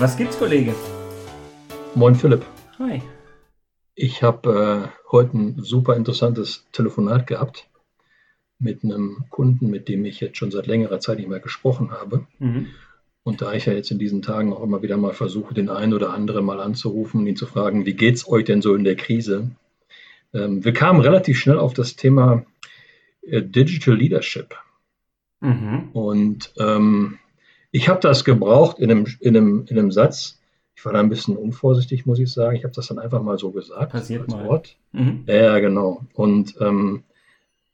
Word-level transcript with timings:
Was 0.00 0.16
gibt's, 0.16 0.38
Kollege? 0.38 0.76
Moin 1.96 2.14
Philipp. 2.14 2.46
Hi. 2.78 3.02
Ich 3.96 4.22
habe 4.22 4.92
äh, 4.94 5.10
heute 5.10 5.36
ein 5.36 5.56
super 5.60 5.96
interessantes 5.96 6.68
Telefonat 6.70 7.26
gehabt 7.26 7.66
mit 8.60 8.84
einem 8.84 9.24
Kunden, 9.28 9.68
mit 9.68 9.88
dem 9.88 10.04
ich 10.04 10.20
jetzt 10.20 10.36
schon 10.36 10.52
seit 10.52 10.68
längerer 10.68 11.00
Zeit 11.00 11.18
nicht 11.18 11.28
mehr 11.28 11.40
gesprochen 11.40 11.90
habe. 11.90 12.28
Mhm. 12.38 12.68
Und 13.24 13.42
da 13.42 13.54
ich 13.54 13.66
ja 13.66 13.72
jetzt 13.72 13.90
in 13.90 13.98
diesen 13.98 14.22
Tagen 14.22 14.52
auch 14.52 14.62
immer 14.62 14.82
wieder 14.82 14.96
mal 14.96 15.14
versuche, 15.14 15.52
den 15.52 15.68
einen 15.68 15.92
oder 15.92 16.14
anderen 16.14 16.44
mal 16.44 16.60
anzurufen 16.60 17.22
und 17.22 17.26
ihn 17.26 17.34
zu 17.34 17.46
fragen, 17.46 17.84
wie 17.84 17.94
geht's 17.94 18.28
euch 18.28 18.44
denn 18.44 18.62
so 18.62 18.76
in 18.76 18.84
der 18.84 18.94
Krise? 18.94 19.50
Ähm, 20.32 20.64
wir 20.64 20.74
kamen 20.74 21.00
relativ 21.00 21.40
schnell 21.40 21.58
auf 21.58 21.74
das 21.74 21.96
Thema 21.96 22.44
äh, 23.22 23.42
Digital 23.42 23.96
Leadership. 23.96 24.54
Mhm. 25.40 25.88
Und 25.92 26.52
ähm, 26.56 27.18
ich 27.70 27.88
habe 27.88 28.00
das 28.00 28.24
gebraucht 28.24 28.78
in 28.78 28.90
einem, 28.90 29.06
in, 29.20 29.36
einem, 29.36 29.64
in 29.68 29.78
einem 29.78 29.90
Satz. 29.90 30.40
Ich 30.74 30.84
war 30.84 30.92
da 30.92 31.00
ein 31.00 31.08
bisschen 31.08 31.36
unvorsichtig, 31.36 32.06
muss 32.06 32.18
ich 32.18 32.32
sagen. 32.32 32.56
Ich 32.56 32.64
habe 32.64 32.74
das 32.74 32.86
dann 32.86 32.98
einfach 32.98 33.22
mal 33.22 33.38
so 33.38 33.50
gesagt. 33.50 33.92
Passiert 33.92 34.22
als 34.22 34.32
mal. 34.32 34.46
Wort. 34.46 34.76
Mhm. 34.92 35.24
Ja, 35.26 35.58
genau. 35.58 36.06
Und 36.14 36.54
ähm, 36.60 37.02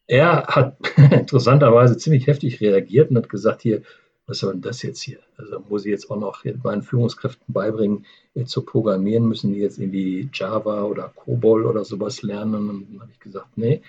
er 0.07 0.47
hat 0.47 0.77
interessanterweise 1.11 1.97
ziemlich 1.97 2.27
heftig 2.27 2.61
reagiert 2.61 3.11
und 3.11 3.17
hat 3.17 3.29
gesagt, 3.29 3.63
hier, 3.63 3.83
was 4.27 4.39
soll 4.39 4.53
denn 4.53 4.63
das 4.63 4.83
jetzt 4.83 5.03
hier? 5.03 5.19
Also 5.37 5.63
muss 5.69 5.85
ich 5.85 5.91
jetzt 5.91 6.11
auch 6.11 6.19
noch 6.19 6.45
meinen 6.63 6.83
Führungskräften 6.83 7.53
beibringen, 7.53 8.07
zu 8.47 8.63
programmieren, 8.63 9.29
müssen 9.29 9.53
die 9.53 9.61
jetzt 9.61 9.79
irgendwie 9.79 10.31
Java 10.33 10.85
oder 10.85 11.13
COBOL 11.15 11.67
oder 11.67 11.85
sowas 11.85 12.23
lernen? 12.23 12.55
Und 12.55 12.69
dann 12.69 13.01
habe 13.01 13.11
ich 13.13 13.21
gesagt, 13.21 13.57
nee, 13.57 13.83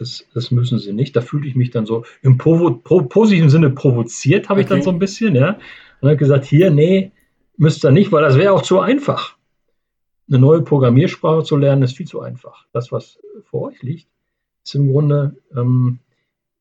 das, 0.00 0.26
das 0.32 0.50
müssen 0.50 0.78
sie 0.78 0.94
nicht. 0.94 1.14
Da 1.14 1.20
fühlte 1.20 1.46
ich 1.46 1.54
mich 1.54 1.70
dann 1.70 1.84
so 1.84 2.04
im 2.22 2.38
Provo 2.38 2.70
pro 2.70 3.02
positiven 3.02 3.50
Sinne 3.50 3.68
provoziert, 3.68 4.48
habe 4.48 4.60
okay. 4.60 4.64
ich 4.64 4.68
dann 4.68 4.82
so 4.82 4.90
ein 4.90 4.98
bisschen, 4.98 5.34
ja. 5.34 5.58
Und 6.00 6.08
habe 6.08 6.16
gesagt, 6.16 6.46
hier, 6.46 6.70
nee, 6.70 7.12
müsst 7.58 7.84
ihr 7.84 7.90
nicht, 7.90 8.10
weil 8.10 8.22
das 8.22 8.38
wäre 8.38 8.52
auch 8.52 8.62
zu 8.62 8.80
einfach. 8.80 9.36
Eine 10.28 10.38
neue 10.38 10.62
Programmiersprache 10.62 11.44
zu 11.44 11.56
lernen, 11.56 11.82
ist 11.82 11.98
viel 11.98 12.06
zu 12.06 12.20
einfach. 12.20 12.64
Das, 12.72 12.90
was 12.90 13.18
vor 13.44 13.68
euch 13.68 13.82
liegt, 13.82 14.08
ist 14.64 14.74
im 14.74 14.90
Grunde 14.90 15.36
ähm, 15.54 15.98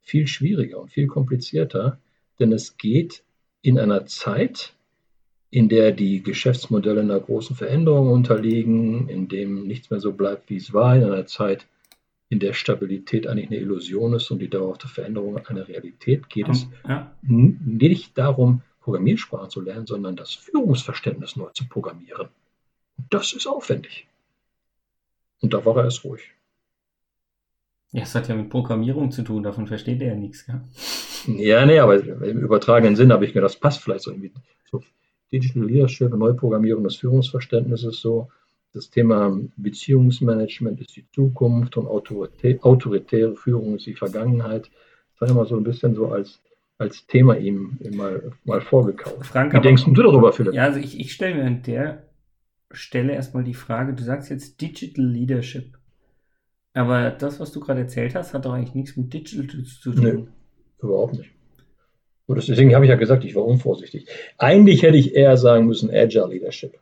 viel 0.02 0.28
schwieriger 0.28 0.82
und 0.82 0.92
viel 0.92 1.08
komplizierter, 1.08 1.98
denn 2.40 2.52
es 2.52 2.76
geht 2.76 3.24
in 3.62 3.80
einer 3.80 4.06
Zeit, 4.06 4.74
in 5.50 5.70
der 5.70 5.94
die 5.94 6.22
Geschäftsmodelle 6.22 7.02
einer 7.02 7.20
großen 7.20 7.56
Veränderung 7.56 8.12
unterliegen, 8.12 9.08
in 9.08 9.30
dem 9.30 9.66
nichts 9.66 9.90
mehr 9.90 10.02
so 10.02 10.12
bleibt, 10.12 10.50
wie 10.50 10.58
es 10.58 10.74
war, 10.74 10.98
in 10.98 11.06
einer 11.06 11.26
Zeit, 11.26 11.66
in 12.30 12.40
der 12.40 12.54
Stabilität 12.54 13.28
eigentlich 13.28 13.48
eine 13.48 13.58
Illusion 13.58 14.14
ist 14.14 14.30
und 14.30 14.40
die 14.40 14.50
dauerhafte 14.50 14.88
Veränderung 14.88 15.38
eine 15.48 15.68
Realität, 15.68 16.30
geht 16.30 16.48
es 16.48 16.68
ja. 16.88 17.12
nicht 17.24 18.18
darum, 18.18 18.62
Programmiersprachen 18.82 19.50
zu 19.50 19.62
lernen, 19.62 19.88
sondern 19.88 20.16
das 20.16 20.34
Führungsverständnis 20.34 21.36
neu 21.36 21.50
zu 21.54 21.68
programmieren. 21.68 22.30
Und 22.98 23.06
das 23.10 23.34
ist 23.34 23.48
aufwendig. 23.48 24.08
Und 25.42 25.54
da 25.54 25.66
war 25.66 25.78
er 25.78 25.86
erst 25.86 26.04
ruhig. 26.04 26.22
Ja, 27.92 28.04
es 28.04 28.14
hat 28.14 28.28
ja 28.28 28.36
mit 28.36 28.50
Programmierung 28.50 29.12
zu 29.12 29.24
tun, 29.24 29.42
davon 29.42 29.66
versteht 29.66 30.02
er 30.02 30.10
ja 30.10 30.16
nichts. 30.16 30.46
Gell? 30.46 30.62
Ja, 31.38 31.66
nee, 31.66 31.80
aber 31.80 32.04
im 32.04 32.40
übertragenen 32.40 32.96
Sinn 32.96 33.12
habe 33.12 33.26
ich 33.26 33.34
mir 33.34 33.42
das 33.42 33.56
passt 33.56 33.82
vielleicht 33.82 34.04
so 34.04 34.12
irgendwie. 34.12 34.32
So 34.70 34.84
Digital 35.32 35.66
Leadership, 35.66 36.14
Neuprogrammierung 36.14 36.84
des 36.84 36.98
Führungsverständnisses 36.98 38.00
so 38.00 38.30
das 38.74 38.90
Thema 38.90 39.38
Beziehungsmanagement 39.58 40.80
ist 40.82 40.96
die 40.96 41.06
Zukunft 41.12 41.78
und 41.78 41.88
autoritäre 41.88 43.36
Führung 43.36 43.76
ist 43.76 43.86
die 43.86 43.96
Vergangenheit. 43.96 44.70
Das 45.14 45.22
war 45.22 45.30
immer 45.30 45.46
so 45.46 45.58
ein 45.58 45.64
bisschen 45.64 45.96
so 45.96 46.08
als, 46.08 46.42
als 46.78 47.08
Thema 47.08 47.38
ihm 47.38 47.78
mal, 47.92 48.32
mal 48.46 48.62
vorgekauft. 48.62 49.26
Frank, 49.26 49.54
Wie 49.54 49.62
denkst 49.62 49.86
du 49.86 49.94
darüber, 49.94 50.32
Philipp? 50.32 50.54
Ja, 50.54 50.64
also 50.64 50.80
ich, 50.80 51.00
ich 51.00 51.14
stelle 51.14 51.36
mir 51.36 51.46
an 51.46 51.64
der 51.64 52.04
Stelle 52.72 53.14
erstmal 53.14 53.44
die 53.44 53.56
Frage, 53.56 53.94
du 53.94 54.04
sagst 54.04 54.30
jetzt 54.30 54.62
Digital 54.62 55.06
Leadership. 55.06 55.78
Aber 56.74 57.10
das, 57.10 57.40
was 57.40 57.52
du 57.52 57.60
gerade 57.60 57.82
erzählt 57.82 58.14
hast, 58.14 58.34
hat 58.34 58.46
doch 58.46 58.54
eigentlich 58.54 58.76
nichts 58.76 58.96
mit 58.96 59.12
Digital 59.12 59.64
zu 59.64 59.92
tun. 59.92 60.04
Nee, 60.04 60.28
überhaupt 60.82 61.16
nicht. 61.16 61.32
Und 62.28 62.38
deswegen 62.38 62.76
habe 62.76 62.86
ich 62.86 62.90
ja 62.90 62.96
gesagt, 62.96 63.26
ich 63.26 63.34
war 63.36 63.44
unvorsichtig. 63.44 64.08
Eigentlich 64.38 64.84
hätte 64.84 64.98
ich 64.98 65.16
eher 65.16 65.36
sagen 65.36 65.66
müssen 65.66 65.90
Agile 65.90 66.28
Leadership. 66.28 66.78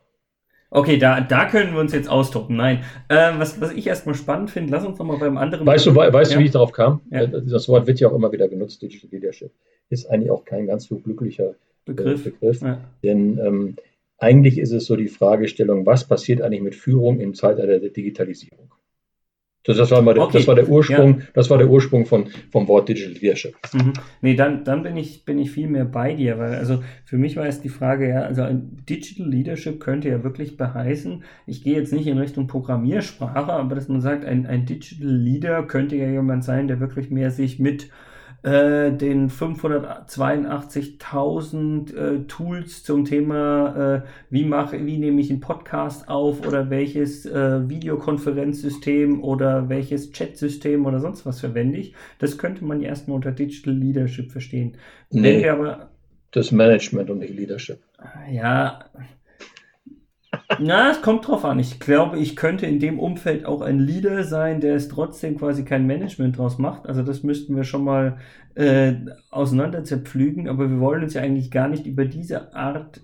Okay, 0.70 0.98
da, 0.98 1.20
da 1.20 1.46
können 1.48 1.72
wir 1.72 1.80
uns 1.80 1.92
jetzt 1.92 2.10
austoppen. 2.10 2.56
Nein. 2.56 2.84
Ähm, 3.08 3.38
was, 3.38 3.60
was 3.60 3.72
ich 3.72 3.86
erstmal 3.86 4.14
spannend 4.14 4.50
finde, 4.50 4.72
lass 4.72 4.84
uns 4.84 4.98
nochmal 4.98 5.18
beim 5.18 5.38
anderen. 5.38 5.66
Weißt 5.66 5.86
du, 5.86 5.94
we 5.94 6.12
weißt 6.12 6.32
ja. 6.32 6.36
du, 6.36 6.42
wie 6.42 6.46
ich 6.46 6.52
darauf 6.52 6.72
kam? 6.72 7.00
Ja. 7.10 7.22
Äh, 7.22 7.42
das 7.46 7.68
Wort 7.68 7.86
wird 7.86 8.00
ja 8.00 8.08
auch 8.08 8.14
immer 8.14 8.32
wieder 8.32 8.48
genutzt, 8.48 8.82
Digital 8.82 9.08
Leadership. 9.10 9.50
Ist 9.88 10.10
eigentlich 10.10 10.30
auch 10.30 10.44
kein 10.44 10.66
ganz 10.66 10.84
so 10.84 10.96
glücklicher 10.98 11.50
äh, 11.50 11.54
Begriff. 11.86 12.24
Begriff 12.24 12.60
ja. 12.60 12.80
Denn 13.02 13.38
ähm, 13.38 13.76
eigentlich 14.18 14.58
ist 14.58 14.72
es 14.72 14.84
so 14.84 14.96
die 14.96 15.08
Fragestellung, 15.08 15.86
was 15.86 16.06
passiert 16.06 16.42
eigentlich 16.42 16.62
mit 16.62 16.74
Führung 16.74 17.20
im 17.20 17.34
Zeitalter 17.34 17.78
der 17.78 17.90
Digitalisierung? 17.90 18.67
Das, 19.68 19.76
das, 19.76 19.90
war, 19.90 20.00
mal 20.00 20.14
der, 20.14 20.22
okay. 20.22 20.38
das 20.38 20.46
war 20.46 20.54
der 20.54 20.66
Ursprung, 20.66 21.18
ja. 21.18 21.26
das 21.34 21.50
war 21.50 21.58
der 21.58 21.68
Ursprung 21.68 22.06
von, 22.06 22.24
vom 22.50 22.66
Wort 22.68 22.88
Digital 22.88 23.12
Leadership. 23.12 23.54
Mhm. 23.74 23.92
Nee, 24.22 24.34
dann, 24.34 24.64
dann 24.64 24.82
bin 24.82 24.96
ich, 24.96 25.26
bin 25.26 25.38
ich 25.38 25.50
viel 25.50 25.68
mehr 25.68 25.84
bei 25.84 26.14
dir, 26.14 26.38
weil 26.38 26.54
also 26.54 26.82
für 27.04 27.18
mich 27.18 27.36
war 27.36 27.44
es 27.44 27.60
die 27.60 27.68
Frage, 27.68 28.08
ja, 28.08 28.22
also 28.22 28.40
ein 28.40 28.78
Digital 28.88 29.28
Leadership 29.28 29.78
könnte 29.78 30.08
ja 30.08 30.24
wirklich 30.24 30.56
beheißen, 30.56 31.22
ich 31.44 31.62
gehe 31.62 31.76
jetzt 31.76 31.92
nicht 31.92 32.06
in 32.06 32.16
Richtung 32.16 32.46
Programmiersprache, 32.46 33.52
aber 33.52 33.74
dass 33.74 33.88
man 33.88 34.00
sagt, 34.00 34.24
ein, 34.24 34.46
ein 34.46 34.64
Digital 34.64 35.06
Leader 35.06 35.62
könnte 35.64 35.96
ja 35.96 36.08
jemand 36.08 36.44
sein, 36.44 36.66
der 36.66 36.80
wirklich 36.80 37.10
mehr 37.10 37.30
sich 37.30 37.58
mit 37.58 37.90
äh, 38.42 38.92
den 38.92 39.30
582.000 39.30 41.94
äh, 41.94 42.24
Tools 42.26 42.82
zum 42.84 43.04
Thema, 43.04 43.96
äh, 43.96 44.02
wie 44.30 44.44
mache, 44.44 44.86
wie 44.86 44.98
nehme 44.98 45.20
ich 45.20 45.30
einen 45.30 45.40
Podcast 45.40 46.08
auf 46.08 46.46
oder 46.46 46.70
welches 46.70 47.26
äh, 47.26 47.68
Videokonferenzsystem 47.68 49.24
oder 49.24 49.68
welches 49.68 50.12
Chatsystem 50.12 50.86
oder 50.86 51.00
sonst 51.00 51.26
was 51.26 51.40
verwende 51.40 51.78
ich. 51.78 51.94
Das 52.20 52.38
könnte 52.38 52.64
man 52.64 52.80
ja 52.80 52.90
erstmal 52.90 53.16
unter 53.16 53.32
Digital 53.32 53.74
Leadership 53.74 54.30
verstehen. 54.30 54.76
Nee, 55.10 55.48
aber, 55.48 55.90
das 56.30 56.52
Management 56.52 57.10
und 57.10 57.18
nicht 57.18 57.34
Leadership. 57.34 57.80
Ja, 58.30 58.84
na, 60.58 60.90
es 60.90 61.02
kommt 61.02 61.28
drauf 61.28 61.44
an. 61.44 61.58
Ich 61.58 61.78
glaube, 61.78 62.18
ich 62.18 62.34
könnte 62.34 62.66
in 62.66 62.78
dem 62.78 62.98
Umfeld 62.98 63.44
auch 63.44 63.60
ein 63.60 63.78
Leader 63.78 64.24
sein, 64.24 64.60
der 64.60 64.74
es 64.76 64.88
trotzdem 64.88 65.36
quasi 65.36 65.64
kein 65.64 65.86
Management 65.86 66.38
draus 66.38 66.58
macht. 66.58 66.86
Also 66.86 67.02
das 67.02 67.22
müssten 67.22 67.54
wir 67.54 67.64
schon 67.64 67.84
mal 67.84 68.16
äh, 68.54 68.94
auseinander 69.30 69.84
zerpflügen. 69.84 70.48
Aber 70.48 70.70
wir 70.70 70.80
wollen 70.80 71.02
uns 71.02 71.14
ja 71.14 71.22
eigentlich 71.22 71.50
gar 71.50 71.68
nicht 71.68 71.86
über 71.86 72.06
diese 72.06 72.54
Art 72.54 73.00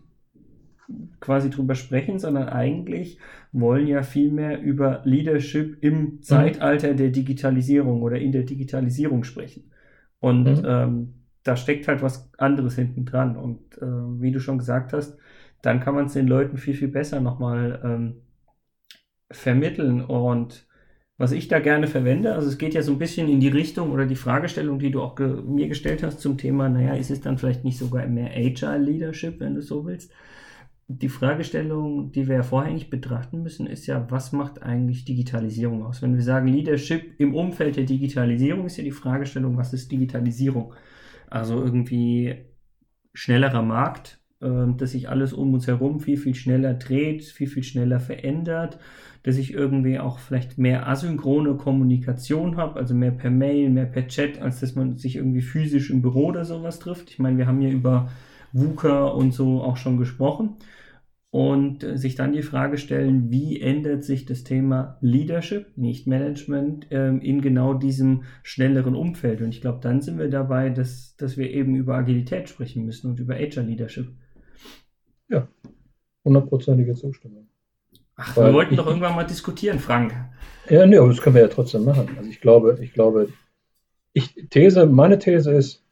quasi 1.20 1.50
drüber 1.50 1.74
sprechen, 1.74 2.18
sondern 2.18 2.48
eigentlich 2.48 3.18
wollen 3.52 3.86
ja 3.86 4.02
vielmehr 4.02 4.60
über 4.60 5.02
Leadership 5.04 5.82
im 5.82 5.94
mhm. 5.94 6.22
Zeitalter 6.22 6.94
der 6.94 7.10
Digitalisierung 7.10 8.02
oder 8.02 8.18
in 8.18 8.32
der 8.32 8.42
Digitalisierung 8.42 9.24
sprechen. 9.24 9.70
Und 10.18 10.44
mhm. 10.44 10.66
ähm, 10.66 11.14
da 11.42 11.56
steckt 11.56 11.88
halt 11.88 12.02
was 12.02 12.30
anderes 12.38 12.74
hinten 12.74 13.04
dran. 13.04 13.36
Und 13.36 13.60
äh, 13.78 13.86
wie 14.20 14.32
du 14.32 14.40
schon 14.40 14.58
gesagt 14.58 14.92
hast, 14.92 15.18
dann 15.64 15.80
kann 15.80 15.94
man 15.94 16.06
es 16.06 16.12
den 16.12 16.28
Leuten 16.28 16.58
viel, 16.58 16.74
viel 16.74 16.88
besser 16.88 17.20
nochmal 17.20 17.80
ähm, 17.84 18.22
vermitteln. 19.30 20.04
Und 20.04 20.66
was 21.16 21.32
ich 21.32 21.48
da 21.48 21.60
gerne 21.60 21.86
verwende, 21.86 22.34
also 22.34 22.48
es 22.48 22.58
geht 22.58 22.74
ja 22.74 22.82
so 22.82 22.92
ein 22.92 22.98
bisschen 22.98 23.28
in 23.28 23.40
die 23.40 23.48
Richtung 23.48 23.92
oder 23.92 24.06
die 24.06 24.16
Fragestellung, 24.16 24.78
die 24.78 24.90
du 24.90 25.00
auch 25.00 25.14
ge 25.14 25.42
mir 25.42 25.68
gestellt 25.68 26.02
hast 26.02 26.20
zum 26.20 26.36
Thema, 26.36 26.68
naja, 26.68 26.94
ist 26.94 27.10
es 27.10 27.20
dann 27.20 27.38
vielleicht 27.38 27.64
nicht 27.64 27.78
sogar 27.78 28.06
mehr 28.06 28.32
Agile 28.34 28.78
Leadership, 28.78 29.40
wenn 29.40 29.54
du 29.54 29.62
so 29.62 29.86
willst? 29.86 30.12
Die 30.86 31.08
Fragestellung, 31.08 32.12
die 32.12 32.28
wir 32.28 32.36
ja 32.36 32.42
vorhängig 32.42 32.90
betrachten 32.90 33.42
müssen, 33.42 33.66
ist 33.66 33.86
ja, 33.86 34.06
was 34.10 34.32
macht 34.32 34.62
eigentlich 34.62 35.06
Digitalisierung 35.06 35.82
aus? 35.82 36.02
Wenn 36.02 36.14
wir 36.14 36.22
sagen 36.22 36.48
Leadership 36.48 37.18
im 37.18 37.34
Umfeld 37.34 37.76
der 37.76 37.84
Digitalisierung, 37.84 38.66
ist 38.66 38.76
ja 38.76 38.84
die 38.84 38.90
Fragestellung, 38.90 39.56
was 39.56 39.72
ist 39.72 39.90
Digitalisierung? 39.90 40.74
Also 41.30 41.62
irgendwie 41.62 42.44
schnellerer 43.14 43.62
Markt, 43.62 44.23
dass 44.76 44.92
sich 44.92 45.08
alles 45.08 45.32
um 45.32 45.54
uns 45.54 45.66
herum 45.66 46.00
viel, 46.00 46.16
viel 46.16 46.34
schneller 46.34 46.74
dreht, 46.74 47.24
viel, 47.24 47.46
viel 47.46 47.62
schneller 47.62 48.00
verändert, 48.00 48.78
dass 49.24 49.38
ich 49.38 49.54
irgendwie 49.54 49.98
auch 49.98 50.18
vielleicht 50.18 50.58
mehr 50.58 50.86
asynchrone 50.86 51.54
Kommunikation 51.54 52.56
habe, 52.56 52.78
also 52.78 52.94
mehr 52.94 53.10
per 53.10 53.30
Mail, 53.30 53.70
mehr 53.70 53.86
per 53.86 54.06
Chat, 54.06 54.40
als 54.40 54.60
dass 54.60 54.74
man 54.74 54.96
sich 54.96 55.16
irgendwie 55.16 55.40
physisch 55.40 55.90
im 55.90 56.02
Büro 56.02 56.26
oder 56.26 56.44
sowas 56.44 56.78
trifft. 56.78 57.10
Ich 57.10 57.18
meine, 57.18 57.38
wir 57.38 57.46
haben 57.46 57.60
hier 57.60 57.72
über 57.72 58.10
VUCA 58.52 59.06
und 59.06 59.32
so 59.32 59.62
auch 59.62 59.78
schon 59.78 59.96
gesprochen. 59.96 60.56
Und 61.30 61.82
äh, 61.82 61.98
sich 61.98 62.14
dann 62.14 62.32
die 62.32 62.42
Frage 62.42 62.78
stellen, 62.78 63.28
wie 63.30 63.60
ändert 63.60 64.04
sich 64.04 64.24
das 64.24 64.44
Thema 64.44 64.98
Leadership, 65.00 65.76
nicht 65.76 66.06
Management, 66.06 66.86
ähm, 66.90 67.20
in 67.20 67.40
genau 67.40 67.74
diesem 67.74 68.22
schnelleren 68.44 68.94
Umfeld. 68.94 69.40
Und 69.40 69.48
ich 69.48 69.60
glaube, 69.60 69.80
dann 69.82 70.00
sind 70.00 70.18
wir 70.18 70.28
dabei, 70.28 70.70
dass, 70.70 71.16
dass 71.16 71.36
wir 71.36 71.50
eben 71.50 71.74
über 71.74 71.96
Agilität 71.96 72.48
sprechen 72.48 72.84
müssen 72.84 73.10
und 73.10 73.18
über 73.18 73.34
Agile 73.34 73.66
Leadership. 73.66 74.12
Ja, 75.28 75.48
hundertprozentige 76.24 76.94
Zustimmung. 76.94 77.48
Ach, 78.16 78.36
Weil 78.36 78.46
wir 78.46 78.54
wollten 78.54 78.74
ich, 78.74 78.78
doch 78.78 78.86
irgendwann 78.86 79.16
mal 79.16 79.24
diskutieren, 79.24 79.78
Frank. 79.78 80.14
Ja, 80.68 80.86
nee, 80.86 80.96
aber 80.96 81.08
das 81.08 81.20
können 81.20 81.34
wir 81.34 81.42
ja 81.42 81.48
trotzdem 81.48 81.84
machen. 81.84 82.08
Also 82.16 82.30
ich 82.30 82.40
glaube, 82.40 82.78
ich 82.80 82.92
glaube, 82.92 83.28
ich, 84.12 84.34
These, 84.50 84.86
meine 84.86 85.18
These 85.18 85.52
ist, 85.52 85.82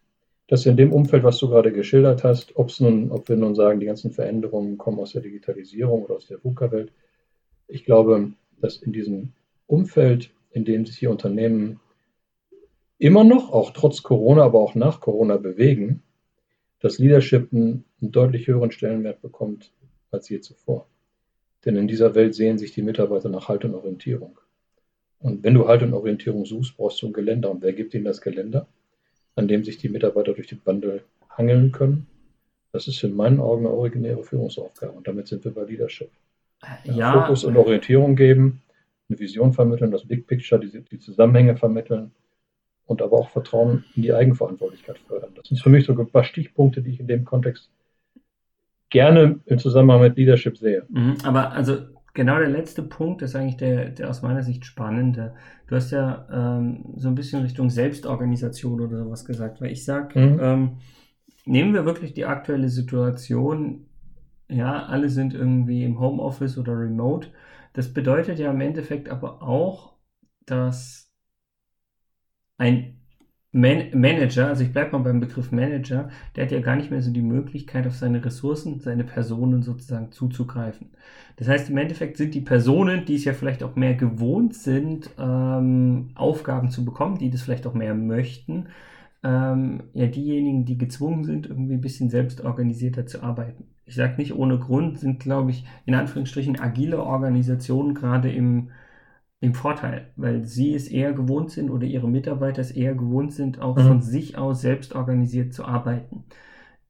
dass 0.47 0.67
in 0.67 0.77
dem 0.77 0.93
Umfeld, 0.93 1.25
was 1.25 1.39
du 1.39 1.49
gerade 1.49 1.73
geschildert 1.73 2.25
hast, 2.25 2.57
ob 2.57 2.71
nun, 2.79 3.11
ob 3.11 3.29
wir 3.29 3.37
nun 3.37 3.55
sagen, 3.55 3.81
die 3.81 3.87
ganzen 3.87 4.13
Veränderungen 4.13 4.79
kommen 4.79 5.01
aus 5.01 5.13
der 5.13 5.23
Digitalisierung 5.23 6.05
oder 6.05 6.17
aus 6.17 6.27
der 6.27 6.45
VUCA-Welt, 6.45 6.93
ich 7.69 7.85
glaube, 7.85 8.33
dass 8.61 8.77
in 8.77 8.93
diesem 8.93 9.33
Umfeld, 9.67 10.31
in 10.51 10.65
dem 10.65 10.87
sich 10.87 10.99
hier 10.99 11.11
Unternehmen 11.11 11.81
immer 12.99 13.25
noch, 13.25 13.51
auch 13.53 13.71
trotz 13.71 14.03
Corona, 14.03 14.43
aber 14.45 14.61
auch 14.61 14.75
nach 14.75 15.01
Corona 15.01 15.39
bewegen, 15.39 16.03
das 16.83 16.99
Leadership 16.99 17.53
einen, 17.53 17.85
einen 18.01 18.13
deutlich 18.13 18.47
höheren 18.47 18.71
Stellenwert 18.71 19.23
bekommt 19.23 19.73
als 20.11 20.29
je 20.29 20.41
zuvor. 20.41 20.87
Denn 21.65 21.77
in 21.77 21.89
dieser 21.89 22.15
Welt 22.15 22.35
sehen 22.35 22.59
sich 22.59 22.73
die 22.73 22.83
Mitarbeiter 22.83 23.31
nach 23.31 23.49
Halt 23.49 23.65
und 23.65 23.75
Orientierung. 23.75 24.39
Und 25.21 25.43
wenn 25.43 25.55
du 25.55 25.69
Halt 25.69 25.83
und 25.83 25.95
Orientierung 25.95 26.45
suchst, 26.45 26.77
brauchst 26.77 27.01
du 27.01 27.07
ein 27.07 27.13
Geländer. 27.13 27.51
Und 27.51 27.63
wer 27.63 27.73
gibt 27.73 27.95
ihnen 27.95 28.05
das 28.05 28.21
Geländer? 28.21 28.67
an 29.37 29.49
dem 29.49 29.65
sich 29.65 29.79
die 29.79 29.89
Mitarbeiter 29.89 30.35
durch 30.35 30.49
den 30.49 30.61
Wandel 30.65 31.03
hangeln 31.31 31.73
können. 31.73 32.07
Das 32.73 32.89
ist 32.89 33.03
in 33.03 33.15
meinen 33.15 33.41
Augen 33.41 33.67
eine 33.67 33.75
originäre 33.75 34.23
Führungsaufgabe 34.25 34.93
und 34.93 35.07
damit 35.07 35.29
sind 35.29 35.45
wir 35.45 35.53
bei 35.53 35.65
Leadership. 35.65 36.11
Äh, 36.63 36.93
ja, 36.93 37.13
Fokus 37.13 37.45
und 37.45 37.57
Orientierung 37.57 38.17
geben, 38.17 38.63
eine 39.09 39.19
Vision 39.19 39.53
vermitteln, 39.53 39.91
das 39.91 40.07
Big 40.07 40.27
Picture, 40.27 40.61
die, 40.61 40.81
die 40.81 40.99
Zusammenhänge 40.99 41.57
vermitteln 41.57 42.13
und 42.87 43.03
aber 43.03 43.19
auch 43.19 43.31
Vertrauen 43.31 43.85
in 43.95 44.03
die 44.03 44.13
Eigenverantwortlichkeit 44.13 44.99
fördern. 44.99 45.33
Das 45.35 45.49
sind 45.49 45.61
für 45.61 45.71
mich 45.71 45.87
so 45.87 45.97
ein 45.97 46.11
paar 46.11 46.25
Stichpunkte, 46.25 46.83
die 46.83 46.91
ich 46.91 47.01
in 47.01 47.07
dem 47.07 47.25
Kontext 47.25 47.71
gerne 48.91 49.41
im 49.47 49.59
Zusammenhang 49.59 50.03
mit 50.03 50.17
Leadership 50.17 50.59
sehe. 50.59 50.85
Mhm, 50.91 51.17
aber 51.25 51.53
also 51.53 51.79
genau 52.15 52.39
der 52.39 52.49
letzte 52.49 52.83
Punkt 52.83 53.23
ist 53.23 53.35
eigentlich 53.35 53.57
der, 53.57 53.91
der 53.91 54.11
aus 54.11 54.23
meiner 54.23 54.43
Sicht 54.43 54.67
spannende. 54.67 55.35
Du 55.67 55.77
hast 55.77 55.91
ja 55.91 56.27
ähm, 56.31 56.85
so 56.97 57.09
ein 57.09 57.15
bisschen 57.15 57.43
Richtung 57.43 57.71
Selbstorganisation 57.71 58.81
oder 58.81 58.99
sowas 59.05 59.25
gesagt, 59.25 59.61
weil 59.61 59.73
ich 59.73 59.85
sage, 59.85 60.19
mhm. 60.19 60.41
ähm, 60.41 60.71
nehmen 61.47 61.75
wir 61.75 61.87
wirklich 61.87 62.13
die 62.13 62.27
aktuelle 62.27 62.69
Situation, 62.69 63.87
ja, 64.49 64.85
alle 64.85 65.09
sind 65.09 65.33
irgendwie 65.33 65.85
im 65.85 65.99
Homeoffice 65.99 66.59
oder 66.59 66.79
remote. 66.79 67.29
Das 67.73 67.95
bedeutet 67.95 68.39
ja 68.39 68.51
im 68.51 68.61
Endeffekt 68.61 69.09
aber 69.09 69.43
auch, 69.43 69.95
dass 70.45 71.12
ein 72.63 72.95
Man 73.51 73.91
Manager, 73.93 74.49
also 74.49 74.63
ich 74.63 74.73
bleibe 74.73 74.93
mal 74.93 75.05
beim 75.05 75.21
Begriff 75.21 75.53
Manager, 75.53 76.09
der 76.35 76.45
hat 76.45 76.53
ja 76.53 76.61
gar 76.61 76.77
nicht 76.77 76.91
mehr 76.91 77.03
so 77.03 77.11
die 77.11 77.21
Möglichkeit, 77.21 77.87
auf 77.87 77.97
seine 77.97 78.25
Ressourcen, 78.25 78.81
seine 78.81 79.05
Personen 79.05 79.63
sozusagen 79.63 80.11
zuzugreifen. 80.11 80.91
Das 81.37 81.49
heißt, 81.49 81.69
im 81.69 81.77
Endeffekt 81.77 82.17
sind 82.17 82.35
die 82.35 82.41
Personen, 82.41 83.05
die 83.05 83.17
es 83.17 83.25
ja 83.25 83.35
vielleicht 83.35 83.63
auch 83.63 83.77
mehr 83.77 83.95
gewohnt 83.95 84.55
sind, 84.55 85.11
ähm, 85.19 86.11
Aufgaben 86.15 86.71
zu 86.71 86.85
bekommen, 86.85 87.19
die 87.19 87.31
das 87.31 87.43
vielleicht 87.43 87.67
auch 87.67 87.75
mehr 87.75 87.95
möchten, 87.95 88.69
ähm, 89.25 89.83
ja 89.93 90.07
diejenigen, 90.07 90.65
die 90.65 90.79
gezwungen 90.79 91.25
sind, 91.25 91.47
irgendwie 91.47 91.75
ein 91.75 91.81
bisschen 91.81 92.09
selbstorganisierter 92.11 93.07
zu 93.07 93.23
arbeiten. 93.23 93.65
Ich 93.85 93.97
sage 93.97 94.15
nicht 94.17 94.35
ohne 94.35 94.59
Grund, 94.59 94.99
sind, 94.99 95.21
glaube 95.21 95.51
ich, 95.51 95.67
in 95.85 95.95
Anführungsstrichen 95.95 96.59
agile 96.61 97.03
Organisationen 97.03 97.95
gerade 97.95 98.33
im 98.33 98.71
im 99.43 99.55
Vorteil, 99.55 100.07
weil 100.15 100.45
sie 100.45 100.73
es 100.73 100.87
eher 100.87 101.13
gewohnt 101.13 101.51
sind 101.51 101.69
oder 101.69 101.85
ihre 101.85 102.09
Mitarbeiter 102.09 102.63
es 102.63 102.71
eher 102.71 102.95
gewohnt 102.95 103.33
sind, 103.33 103.61
auch 103.61 103.77
mhm. 103.77 103.83
von 103.83 104.01
sich 104.01 104.39
aus 104.39 104.61
selbst 104.61 104.95
organisiert 104.95 105.53
zu 105.53 105.65
arbeiten. 105.65 106.25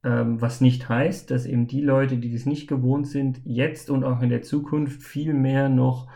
Ähm, 0.03 0.39
was 0.39 0.61
nicht 0.61 0.87
heißt, 0.87 1.31
dass 1.31 1.47
eben 1.47 1.65
die 1.65 1.81
Leute, 1.81 2.17
die 2.17 2.31
das 2.31 2.45
nicht 2.45 2.67
gewohnt 2.67 3.07
sind, 3.07 3.41
jetzt 3.43 3.89
und 3.89 4.03
auch 4.03 4.21
in 4.21 4.29
der 4.29 4.43
Zukunft 4.43 5.01
viel 5.01 5.33
mehr 5.33 5.67
noch 5.67 6.07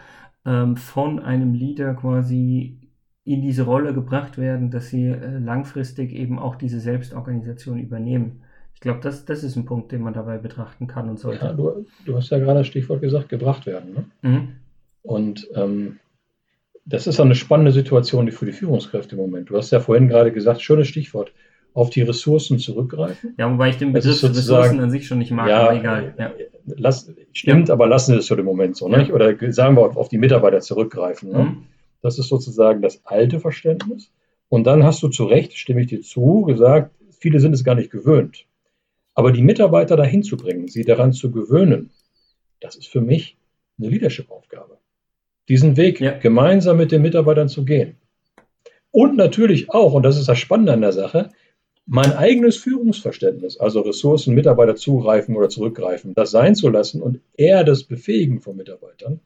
ähm, 0.46 0.78
von 0.78 1.20
einem 1.20 1.56
Leader 1.56 1.96
quasi 1.96 2.82
in 3.24 3.42
diese 3.42 3.64
Rolle 3.64 3.96
gebracht 3.96 4.38
werden, 4.38 4.70
dass 4.70 4.90
sie 4.90 5.08
äh, 5.08 5.40
langfristig 5.40 6.12
eben 6.14 6.38
auch 6.38 6.56
diese 6.56 6.80
Selbstorganisation 6.80 7.80
übernehmen. 7.80 8.44
Ich 8.76 8.82
glaube, 8.82 9.00
das, 9.02 9.26
das 9.26 9.44
ist 9.44 9.56
ein 9.56 9.66
Punkt, 9.66 9.92
den 9.92 10.04
man 10.04 10.14
dabei 10.14 10.38
betrachten 10.38 10.86
kann 10.86 11.10
und 11.10 11.18
sollte. 11.18 11.46
Ja, 11.46 11.54
du, 11.54 11.88
du 12.06 12.16
hast 12.16 12.30
ja 12.30 12.38
gerade 12.38 12.60
das 12.60 12.68
Stichwort 12.68 13.02
gesagt, 13.02 13.28
gebracht 13.28 13.66
werden. 13.66 13.94
Ne? 13.94 14.06
Mhm. 14.22 14.48
Und 15.02 15.48
ähm, 15.56 15.98
das 16.88 17.06
ist 17.06 17.20
eine 17.20 17.36
spannende 17.36 17.72
Situation 17.72 18.32
für 18.32 18.46
die 18.46 18.54
Führungskräfte 18.54 19.16
im 19.16 19.22
Moment. 19.22 19.50
Du 19.50 19.58
hast 19.58 19.72
ja 19.72 19.80
vorhin 19.80 20.08
gerade 20.08 20.32
gesagt, 20.32 20.62
schönes 20.62 20.88
Stichwort, 20.88 21.34
auf 21.74 21.90
die 21.90 22.02
Ressourcen 22.02 22.58
zurückgreifen. 22.60 23.36
Ja, 23.38 23.52
wobei 23.52 23.70
ich 23.70 23.78
den 23.78 23.94
Begriff 23.94 24.24
Ressourcen 24.24 24.80
an 24.80 24.90
sich 24.90 25.06
schon 25.06 25.20
nicht 25.20 25.32
mag, 25.32 25.50
ja, 25.50 25.68
aber 25.68 25.76
egal. 25.76 26.16
Ja. 26.18 26.34
Lass, 26.66 27.14
stimmt, 27.34 27.68
ja. 27.68 27.74
aber 27.74 27.88
lassen 27.88 28.14
wir 28.14 28.20
es 28.20 28.30
für 28.30 28.36
den 28.36 28.46
Moment 28.46 28.78
so. 28.78 28.90
Ja. 28.90 29.14
Oder 29.14 29.36
sagen 29.52 29.76
wir 29.76 29.96
auf 29.96 30.10
die 30.10 30.18
Mitarbeiter 30.18 30.62
zurückgreifen. 30.62 31.32
Ne? 31.32 31.40
Mhm. 31.40 31.64
Das 32.02 32.18
ist 32.18 32.30
sozusagen 32.30 32.82
das 32.82 33.06
alte 33.06 33.40
Verständnis. 33.40 34.12
Und 34.50 34.66
dann 34.66 34.84
hast 34.84 35.04
du 35.04 35.10
zu 35.10 35.26
Recht, 35.26 35.54
stimme 35.58 35.82
ich 35.82 35.88
dir 35.88 36.02
zu, 36.02 36.44
gesagt, 36.44 36.96
viele 37.20 37.40
sind 37.40 37.54
es 37.54 37.64
gar 37.64 37.76
nicht 37.76 37.92
gewöhnt. 37.92 38.46
Aber 39.14 39.32
die 39.32 39.44
Mitarbeiter 39.44 39.98
dahin 39.98 40.24
zu 40.24 40.38
bringen, 40.38 40.68
sie 40.70 40.84
daran 40.84 41.12
zu 41.12 41.32
gewöhnen, 41.32 41.92
das 42.62 42.76
ist 42.76 42.88
für 42.88 43.02
mich 43.02 43.38
eine 43.78 43.90
Leadership-Aufgabe 43.90 44.77
diesen 45.50 45.78
Weg 45.78 46.00
ja. 46.00 46.18
gemeinsam 46.18 46.78
mit 46.78 46.92
den 46.92 47.02
Mitarbeitern 47.02 47.50
zu 47.50 47.66
gehen. 47.66 47.96
Und 48.92 49.16
natürlich 49.16 49.70
auch, 49.70 49.94
und 49.94 50.04
das 50.04 50.18
ist 50.18 50.28
das 50.28 50.40
Spannende 50.40 50.74
an 50.74 50.82
der 50.82 50.92
Sache, 50.92 51.30
mein 51.86 52.12
eigenes 52.12 52.58
Führungsverständnis, 52.58 53.58
also 53.58 53.82
Ressourcen, 53.82 54.36
Mitarbeiter 54.36 54.76
zugreifen 54.76 55.36
oder 55.36 55.48
zurückgreifen, 55.48 56.14
das 56.14 56.32
sein 56.32 56.54
zu 56.54 56.70
lassen 56.70 57.02
und 57.02 57.22
eher 57.34 57.64
das 57.64 57.84
Befähigen 57.84 58.42
von 58.42 58.58
Mitarbeitern, 58.58 59.22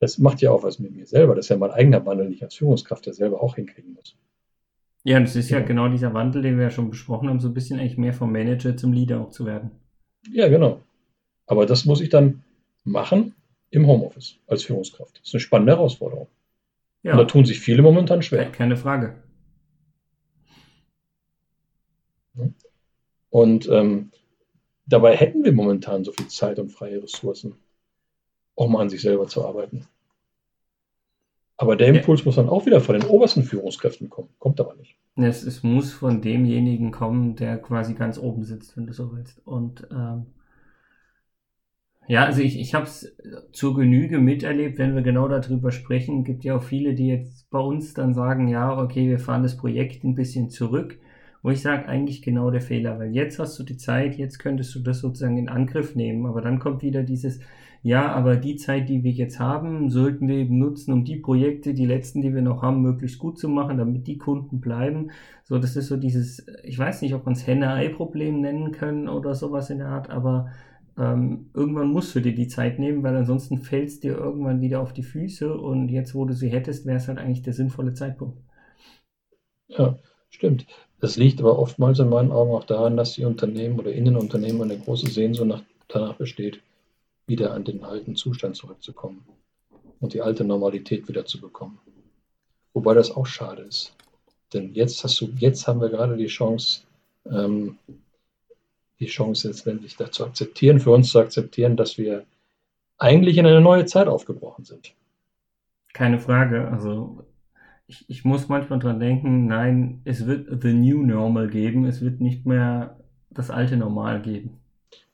das 0.00 0.18
macht 0.18 0.42
ja 0.42 0.50
auch 0.50 0.62
was 0.62 0.78
mit 0.78 0.94
mir 0.94 1.06
selber. 1.06 1.34
Das 1.34 1.46
ist 1.46 1.48
ja 1.48 1.56
mein 1.56 1.70
eigener 1.70 2.04
Wandel, 2.04 2.26
den 2.26 2.34
ich 2.34 2.42
als 2.42 2.54
Führungskraft 2.56 3.06
ja 3.06 3.14
selber 3.14 3.42
auch 3.42 3.56
hinkriegen 3.56 3.94
muss. 3.94 4.16
Ja, 5.02 5.16
und 5.16 5.24
das 5.24 5.36
ist 5.36 5.48
ja, 5.50 5.60
ja 5.60 5.64
genau 5.64 5.88
dieser 5.88 6.12
Wandel, 6.12 6.42
den 6.42 6.56
wir 6.56 6.64
ja 6.64 6.70
schon 6.70 6.90
besprochen 6.90 7.28
haben, 7.28 7.40
so 7.40 7.48
ein 7.48 7.54
bisschen 7.54 7.78
eigentlich 7.78 7.96
mehr 7.96 8.12
vom 8.12 8.32
Manager 8.32 8.76
zum 8.76 8.92
Leader 8.92 9.20
auch 9.20 9.30
zu 9.30 9.46
werden. 9.46 9.70
Ja, 10.30 10.48
genau. 10.48 10.80
Aber 11.46 11.64
das 11.64 11.84
muss 11.84 12.00
ich 12.00 12.08
dann 12.08 12.42
machen 12.84 13.34
im 13.74 13.86
Homeoffice 13.86 14.38
als 14.46 14.64
Führungskraft. 14.64 15.18
Das 15.18 15.28
ist 15.28 15.34
eine 15.34 15.40
spannende 15.40 15.72
Herausforderung. 15.72 16.28
Ja. 17.02 17.12
Und 17.12 17.18
da 17.18 17.24
tun 17.24 17.44
sich 17.44 17.60
viele 17.60 17.82
momentan 17.82 18.22
schwer. 18.22 18.50
Keine 18.50 18.76
Frage. 18.76 19.22
Und 23.30 23.68
ähm, 23.68 24.12
dabei 24.86 25.16
hätten 25.16 25.44
wir 25.44 25.52
momentan 25.52 26.04
so 26.04 26.12
viel 26.12 26.28
Zeit 26.28 26.58
und 26.58 26.70
freie 26.70 27.02
Ressourcen, 27.02 27.56
auch 28.56 28.68
mal 28.68 28.80
an 28.80 28.88
sich 28.88 29.02
selber 29.02 29.26
zu 29.26 29.44
arbeiten. 29.44 29.86
Aber 31.56 31.76
der 31.76 31.88
Impuls 31.88 32.20
ja. 32.20 32.26
muss 32.26 32.36
dann 32.36 32.48
auch 32.48 32.66
wieder 32.66 32.80
von 32.80 32.98
den 32.98 33.08
obersten 33.08 33.44
Führungskräften 33.44 34.08
kommen. 34.08 34.28
Kommt 34.38 34.60
aber 34.60 34.74
nicht. 34.74 34.96
Es, 35.16 35.44
es 35.44 35.62
muss 35.62 35.92
von 35.92 36.20
demjenigen 36.20 36.90
kommen, 36.90 37.36
der 37.36 37.58
quasi 37.58 37.94
ganz 37.94 38.18
oben 38.18 38.44
sitzt, 38.44 38.76
wenn 38.76 38.86
du 38.86 38.92
so 38.92 39.12
willst. 39.12 39.40
Und 39.46 39.86
ähm, 39.92 40.26
ja, 42.06 42.24
also 42.24 42.42
ich, 42.42 42.58
ich 42.58 42.74
habe 42.74 42.84
es 42.84 43.16
zur 43.52 43.74
Genüge 43.74 44.18
miterlebt, 44.18 44.78
wenn 44.78 44.94
wir 44.94 45.02
genau 45.02 45.28
darüber 45.28 45.70
sprechen. 45.70 46.24
gibt 46.24 46.44
ja 46.44 46.56
auch 46.56 46.62
viele, 46.62 46.94
die 46.94 47.08
jetzt 47.08 47.48
bei 47.50 47.58
uns 47.58 47.94
dann 47.94 48.14
sagen, 48.14 48.48
ja, 48.48 48.76
okay, 48.78 49.08
wir 49.08 49.18
fahren 49.18 49.42
das 49.42 49.56
Projekt 49.56 50.04
ein 50.04 50.14
bisschen 50.14 50.50
zurück. 50.50 50.98
Wo 51.42 51.50
ich 51.50 51.60
sage, 51.60 51.86
eigentlich 51.86 52.22
genau 52.22 52.50
der 52.50 52.62
Fehler, 52.62 52.98
weil 52.98 53.14
jetzt 53.14 53.38
hast 53.38 53.58
du 53.58 53.64
die 53.64 53.76
Zeit, 53.76 54.16
jetzt 54.16 54.38
könntest 54.38 54.74
du 54.74 54.80
das 54.80 55.00
sozusagen 55.00 55.36
in 55.36 55.50
Angriff 55.50 55.94
nehmen. 55.94 56.24
Aber 56.24 56.40
dann 56.40 56.58
kommt 56.58 56.82
wieder 56.82 57.02
dieses, 57.02 57.40
ja, 57.82 58.10
aber 58.12 58.36
die 58.36 58.56
Zeit, 58.56 58.88
die 58.88 59.04
wir 59.04 59.10
jetzt 59.10 59.38
haben, 59.38 59.90
sollten 59.90 60.26
wir 60.26 60.36
eben 60.36 60.58
nutzen, 60.58 60.90
um 60.92 61.04
die 61.04 61.16
Projekte, 61.16 61.74
die 61.74 61.84
letzten, 61.84 62.22
die 62.22 62.34
wir 62.34 62.40
noch 62.40 62.62
haben, 62.62 62.80
möglichst 62.80 63.18
gut 63.18 63.38
zu 63.38 63.46
machen, 63.50 63.76
damit 63.76 64.06
die 64.06 64.16
Kunden 64.16 64.58
bleiben. 64.58 65.10
So, 65.42 65.58
das 65.58 65.76
ist 65.76 65.88
so 65.88 65.98
dieses, 65.98 66.46
ich 66.62 66.78
weiß 66.78 67.02
nicht, 67.02 67.12
ob 67.12 67.26
man 67.26 67.34
es 67.34 67.46
Henne-Ei-Problem 67.46 68.40
nennen 68.40 68.72
können 68.72 69.06
oder 69.06 69.34
sowas 69.34 69.68
in 69.68 69.78
der 69.78 69.88
Art, 69.88 70.08
aber 70.08 70.48
ähm, 70.96 71.50
irgendwann 71.54 71.88
musst 71.88 72.14
du 72.14 72.20
dir 72.20 72.34
die 72.34 72.48
Zeit 72.48 72.78
nehmen, 72.78 73.02
weil 73.02 73.16
ansonsten 73.16 73.62
fällt 73.62 73.88
es 73.88 74.00
dir 74.00 74.16
irgendwann 74.16 74.60
wieder 74.60 74.80
auf 74.80 74.92
die 74.92 75.02
Füße 75.02 75.52
und 75.56 75.88
jetzt, 75.88 76.14
wo 76.14 76.24
du 76.24 76.34
sie 76.34 76.48
hättest, 76.48 76.86
wäre 76.86 76.98
es 76.98 77.08
halt 77.08 77.18
eigentlich 77.18 77.42
der 77.42 77.52
sinnvolle 77.52 77.94
Zeitpunkt. 77.94 78.38
Ja, 79.68 79.98
stimmt. 80.30 80.66
Das 81.00 81.16
liegt 81.16 81.40
aber 81.40 81.58
oftmals 81.58 81.98
in 81.98 82.08
meinen 82.08 82.32
Augen 82.32 82.52
auch 82.52 82.64
daran, 82.64 82.96
dass 82.96 83.14
die 83.14 83.24
Unternehmen 83.24 83.78
oder 83.78 83.92
Innenunternehmen 83.92 84.62
eine 84.62 84.78
große 84.78 85.08
Sehnsucht 85.08 85.48
nach, 85.48 85.62
danach 85.88 86.14
besteht, 86.14 86.60
wieder 87.26 87.52
an 87.52 87.64
den 87.64 87.84
alten 87.84 88.16
Zustand 88.16 88.56
zurückzukommen 88.56 89.24
und 90.00 90.14
die 90.14 90.20
alte 90.20 90.44
Normalität 90.44 91.08
wieder 91.08 91.26
zu 91.26 91.40
bekommen. 91.40 91.78
Wobei 92.72 92.94
das 92.94 93.10
auch 93.10 93.26
schade 93.26 93.62
ist. 93.62 93.94
Denn 94.52 94.74
jetzt 94.74 95.02
hast 95.02 95.20
du, 95.20 95.26
jetzt 95.38 95.66
haben 95.66 95.80
wir 95.80 95.88
gerade 95.88 96.16
die 96.16 96.26
Chance, 96.26 96.82
ähm, 97.26 97.78
die 99.00 99.06
Chance 99.06 99.48
letztendlich 99.48 99.96
dazu 99.96 100.24
akzeptieren, 100.24 100.80
für 100.80 100.90
uns 100.90 101.10
zu 101.10 101.18
akzeptieren, 101.18 101.76
dass 101.76 101.98
wir 101.98 102.24
eigentlich 102.98 103.38
in 103.38 103.46
eine 103.46 103.60
neue 103.60 103.86
Zeit 103.86 104.06
aufgebrochen 104.06 104.64
sind. 104.64 104.94
Keine 105.92 106.18
Frage. 106.18 106.68
Also 106.68 107.24
ich, 107.86 108.08
ich 108.08 108.24
muss 108.24 108.48
manchmal 108.48 108.78
dran 108.78 109.00
denken, 109.00 109.46
nein, 109.46 110.00
es 110.04 110.26
wird 110.26 110.62
The 110.62 110.72
New 110.72 111.04
Normal 111.04 111.48
geben, 111.48 111.84
es 111.84 112.00
wird 112.00 112.20
nicht 112.20 112.46
mehr 112.46 112.98
das 113.30 113.50
alte 113.50 113.76
Normal 113.76 114.22
geben. 114.22 114.58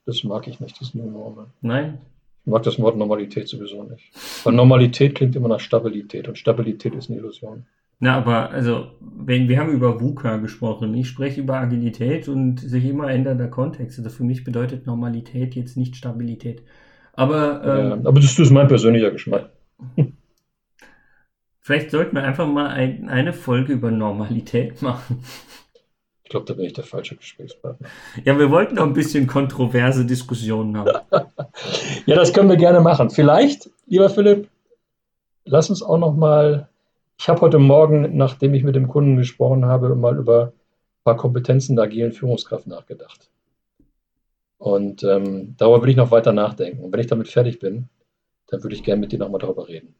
Das 0.07 0.25
mag 0.25 0.47
ich 0.49 0.61
nicht, 0.61 0.81
das 0.81 0.95
New 0.95 1.11
Normal. 1.11 1.47
Nein. 1.61 1.99
Ich 2.45 2.51
mag 2.51 2.63
das 2.63 2.79
Wort 2.79 2.97
Normalität 2.97 3.49
sowieso 3.49 3.83
nicht. 3.85 4.11
Weil 4.45 4.55
Normalität 4.55 5.15
klingt 5.15 5.37
immer 5.37 5.49
nach 5.49 5.61
Stabilität 5.61 6.27
und 6.27 6.39
Stabilität 6.39 6.95
ist 6.95 7.11
eine 7.11 7.19
Illusion. 7.19 7.67
Na, 8.03 8.17
aber 8.17 8.51
also, 8.51 8.93
wenn 9.01 9.49
wir 9.49 9.59
haben 9.59 9.73
über 9.73 10.01
VUCA 10.01 10.39
gesprochen, 10.39 10.95
ich 10.95 11.07
spreche 11.07 11.43
über 11.43 11.59
Agilität 11.59 12.29
und 12.29 12.59
sich 12.59 12.87
immer 12.87 13.11
ändernder 13.11 13.49
Kontext. 13.49 13.99
Also 13.99 14.09
für 14.09 14.25
mich 14.25 14.43
bedeutet 14.43 14.87
Normalität 14.87 15.55
jetzt 15.55 15.77
nicht 15.77 15.97
Stabilität. 15.97 16.63
Aber, 17.13 17.63
ähm, 17.63 17.89
ja, 18.03 18.09
aber 18.09 18.21
das 18.21 18.39
ist 18.39 18.51
mein 18.51 18.69
persönlicher 18.69 19.11
Geschmack. 19.11 19.51
Vielleicht 21.61 21.91
sollten 21.91 22.17
wir 22.17 22.25
einfach 22.25 22.49
mal 22.49 22.69
ein, 22.69 23.11
eine 23.11 23.35
Folge 23.35 23.75
über 23.75 23.91
Normalität 23.91 24.81
machen. 24.83 25.23
Ich 26.25 26.31
glaube, 26.31 26.47
da 26.47 26.55
bin 26.55 26.65
ich 26.65 26.73
der 26.73 26.85
falsche 26.85 27.17
Gesprächspartner. 27.17 27.87
Ja, 28.25 28.39
wir 28.39 28.51
wollten 28.51 28.77
noch 28.77 28.85
ein 28.85 28.95
bisschen 28.95 29.27
kontroverse 29.27 30.07
Diskussionen 30.07 30.79
haben. 30.79 30.91
ja, 32.07 32.17
das 32.17 32.33
können 32.33 32.49
wir 32.49 32.57
gerne 32.57 32.81
machen. 32.81 33.11
Vielleicht, 33.11 33.69
lieber 33.87 34.09
Philipp, 34.09 34.49
lass 35.45 35.69
uns 35.69 35.83
auch 35.83 35.99
noch 35.99 36.17
mal. 36.17 36.70
Ich 37.21 37.29
habe 37.29 37.43
heute 37.43 37.59
Morgen, 37.59 38.17
nachdem 38.17 38.55
ich 38.55 38.65
mit 38.65 38.75
dem 38.77 38.89
Kunden 38.89 39.19
gesprochen 39.19 39.67
habe, 39.67 39.95
mal 39.95 40.17
über 40.17 40.55
ein 40.55 41.05
paar 41.05 41.19
Kompetenzen 41.19 41.77
der 41.77 41.85
agilen 41.85 42.13
Führungskraft 42.13 42.67
nachgedacht. 42.67 43.31
Und 44.57 45.05
ähm, 45.05 45.55
darüber 45.59 45.83
will 45.83 45.91
ich 45.91 45.97
noch 45.97 46.13
weiter 46.13 46.33
nachdenken. 46.33 46.83
Und 46.83 46.91
wenn 46.95 47.01
ich 47.01 47.09
damit 47.09 47.29
fertig 47.29 47.59
bin, 47.59 47.91
dann 48.47 48.63
würde 48.63 48.75
ich 48.75 48.85
gerne 48.85 49.01
mit 49.01 49.13
dir 49.13 49.19
nochmal 49.19 49.39
darüber 49.39 49.69
reden. 49.69 49.95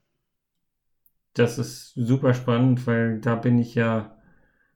Das 1.35 1.59
ist 1.59 1.93
super 1.95 2.33
spannend, 2.33 2.87
weil 2.87 3.21
da 3.21 3.35
bin 3.35 3.59
ich 3.59 3.75
ja 3.75 4.17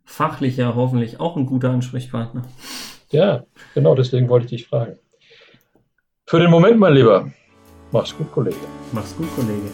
fachlich 0.05 0.59
ja 0.59 0.75
hoffentlich 0.75 1.21
auch 1.21 1.39
ein 1.39 1.47
guter 1.47 1.71
Ansprechpartner. 1.71 2.43
Ja, 3.11 3.47
genau, 3.73 3.95
deswegen 3.95 4.29
wollte 4.29 4.45
ich 4.45 4.51
dich 4.51 4.69
fragen. 4.69 4.99
Für 6.27 6.41
den 6.41 6.51
Moment, 6.51 6.79
mein 6.79 6.93
Lieber, 6.93 7.33
mach's 7.91 8.15
gut, 8.15 8.31
Kollege. 8.33 8.57
Mach's 8.93 9.17
gut, 9.17 9.35
Kollege. 9.35 9.71